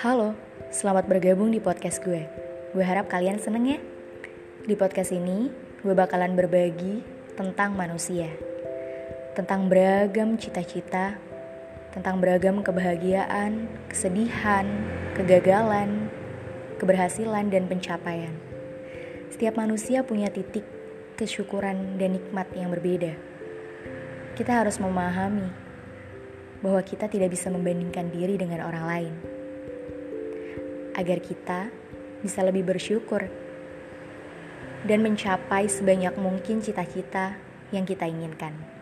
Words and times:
Halo, 0.00 0.32
selamat 0.72 1.12
bergabung 1.12 1.52
di 1.52 1.60
podcast 1.60 2.00
gue. 2.00 2.24
Gue 2.72 2.80
harap 2.80 3.12
kalian 3.12 3.36
seneng 3.36 3.68
ya. 3.68 3.76
Di 4.64 4.72
podcast 4.72 5.12
ini, 5.12 5.52
gue 5.84 5.92
bakalan 5.92 6.32
berbagi 6.32 7.04
tentang 7.36 7.76
manusia. 7.76 8.32
Tentang 9.36 9.68
beragam 9.68 10.40
cita-cita, 10.40 11.20
tentang 11.92 12.16
beragam 12.16 12.64
kebahagiaan, 12.64 13.68
kesedihan, 13.92 14.64
kegagalan, 15.20 16.08
keberhasilan, 16.80 17.52
dan 17.52 17.68
pencapaian. 17.68 18.32
Setiap 19.28 19.60
manusia 19.60 20.00
punya 20.00 20.32
titik 20.32 20.64
kesyukuran 21.20 22.00
dan 22.00 22.16
nikmat 22.16 22.48
yang 22.56 22.72
berbeda. 22.72 23.20
Kita 24.32 24.64
harus 24.64 24.80
memahami 24.80 25.44
bahwa 26.64 26.80
kita 26.80 27.04
tidak 27.04 27.36
bisa 27.36 27.52
membandingkan 27.52 28.08
diri 28.08 28.40
dengan 28.40 28.64
orang 28.64 28.86
lain, 28.88 29.39
agar 31.00 31.24
kita 31.24 31.72
bisa 32.20 32.44
lebih 32.44 32.68
bersyukur 32.68 33.24
dan 34.84 35.00
mencapai 35.00 35.64
sebanyak 35.64 36.12
mungkin 36.20 36.60
cita-cita 36.60 37.40
yang 37.72 37.88
kita 37.88 38.04
inginkan. 38.04 38.79